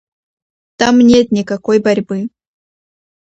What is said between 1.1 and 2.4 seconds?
никакой борьбы.